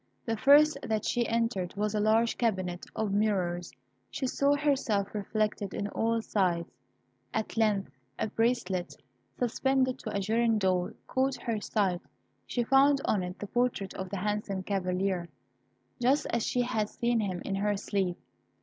The 0.25 0.35
first 0.35 0.79
that 0.81 1.05
she 1.05 1.27
entered 1.27 1.75
was 1.75 1.93
a 1.93 1.99
large 1.99 2.35
cabinet 2.35 2.87
of 2.95 3.13
mirrors. 3.13 3.71
She 4.09 4.25
saw 4.25 4.55
herself 4.55 5.13
reflected 5.13 5.75
on 5.75 5.89
all 5.89 6.23
sides. 6.23 6.71
At 7.35 7.55
length 7.55 7.91
a 8.17 8.25
bracelet, 8.25 8.95
suspended 9.37 9.99
to 9.99 10.09
a 10.09 10.19
girandole, 10.19 10.93
caught 11.05 11.35
her 11.43 11.61
sight. 11.61 12.01
She 12.47 12.63
found 12.63 12.99
on 13.05 13.21
it 13.21 13.37
the 13.37 13.45
portrait 13.45 13.93
of 13.93 14.09
the 14.09 14.17
handsome 14.17 14.63
Cavalier, 14.63 15.29
just 16.01 16.25
as 16.31 16.43
she 16.47 16.63
had 16.63 16.89
seen 16.89 17.19
him 17.19 17.43
in 17.45 17.53
her 17.53 17.77
sleep. 17.77 18.17